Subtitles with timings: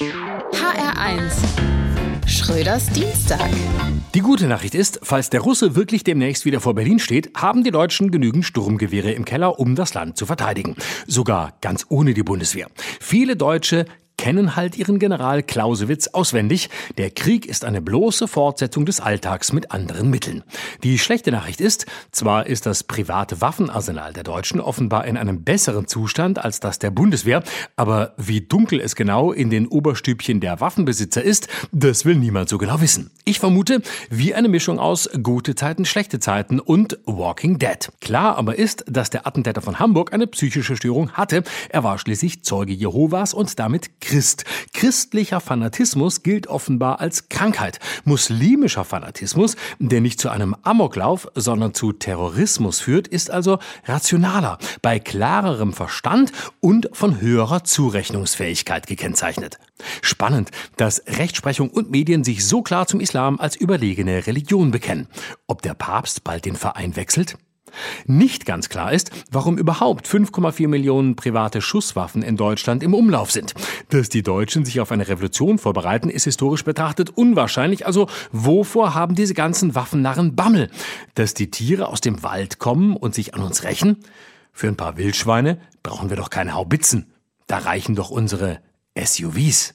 [0.00, 1.30] HR1
[2.26, 3.50] Schröders Dienstag.
[4.14, 7.70] Die gute Nachricht ist, falls der Russe wirklich demnächst wieder vor Berlin steht, haben die
[7.70, 10.76] Deutschen genügend Sturmgewehre im Keller, um das Land zu verteidigen.
[11.06, 12.68] Sogar ganz ohne die Bundeswehr.
[13.00, 13.84] Viele Deutsche
[14.22, 16.70] kennen halt ihren General Clausewitz auswendig.
[16.96, 20.44] Der Krieg ist eine bloße Fortsetzung des Alltags mit anderen Mitteln.
[20.84, 25.88] Die schlechte Nachricht ist, zwar ist das private Waffenarsenal der Deutschen offenbar in einem besseren
[25.88, 27.42] Zustand als das der Bundeswehr,
[27.74, 32.58] aber wie dunkel es genau in den Oberstübchen der Waffenbesitzer ist, das will niemand so
[32.58, 33.10] genau wissen.
[33.24, 37.90] Ich vermute, wie eine Mischung aus gute Zeiten, schlechte Zeiten und Walking Dead.
[38.00, 41.42] Klar aber ist, dass der Attentäter von Hamburg eine psychische Störung hatte.
[41.70, 44.44] Er war schließlich Zeuge Jehovas und damit Christ.
[44.74, 47.78] Christlicher Fanatismus gilt offenbar als Krankheit.
[48.04, 54.98] Muslimischer Fanatismus, der nicht zu einem Amoklauf, sondern zu Terrorismus führt, ist also rationaler, bei
[54.98, 56.30] klarerem Verstand
[56.60, 59.58] und von höherer Zurechnungsfähigkeit gekennzeichnet.
[60.02, 65.08] Spannend, dass Rechtsprechung und Medien sich so klar zum Islam als überlegene Religion bekennen.
[65.46, 67.38] Ob der Papst bald den Verein wechselt?
[68.06, 73.54] Nicht ganz klar ist, warum überhaupt 5,4 Millionen private Schusswaffen in Deutschland im Umlauf sind.
[73.90, 77.86] Dass die Deutschen sich auf eine Revolution vorbereiten, ist historisch betrachtet unwahrscheinlich.
[77.86, 80.70] Also wovor haben diese ganzen Waffennarren Bammel?
[81.14, 83.98] Dass die Tiere aus dem Wald kommen und sich an uns rächen?
[84.52, 87.12] Für ein paar Wildschweine brauchen wir doch keine Haubitzen.
[87.46, 88.60] Da reichen doch unsere
[88.98, 89.72] SUVs.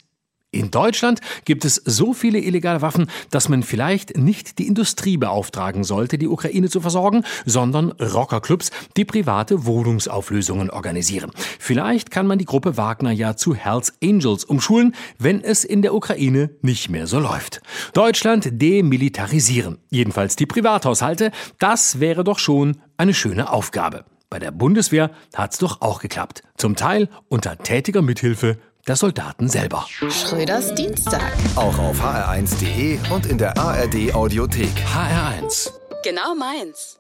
[0.52, 5.84] In Deutschland gibt es so viele illegale Waffen, dass man vielleicht nicht die Industrie beauftragen
[5.84, 11.32] sollte, die Ukraine zu versorgen, sondern Rockerclubs, die private Wohnungsauflösungen organisieren.
[11.60, 15.94] Vielleicht kann man die Gruppe Wagner ja zu Hells Angels umschulen, wenn es in der
[15.94, 17.62] Ukraine nicht mehr so läuft.
[17.92, 19.80] Deutschland demilitarisieren.
[19.90, 21.32] Jedenfalls die Privathaushalte.
[21.60, 24.06] Das wäre doch schon eine schöne Aufgabe.
[24.30, 26.44] Bei der Bundeswehr hat's doch auch geklappt.
[26.58, 28.58] Zum Teil unter tätiger Mithilfe
[28.88, 29.86] der Soldaten selber.
[30.10, 31.34] Schröders Dienstag.
[31.56, 34.72] Auch auf hr1.de und in der ARD Audiothek.
[34.94, 35.72] HR1.
[36.04, 37.00] Genau meins.